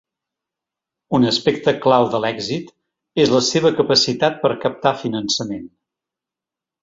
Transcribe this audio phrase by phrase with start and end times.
[1.17, 2.71] Un aspecte clau de l’èxit
[3.25, 5.69] és la seva capacitat per a captar finançament.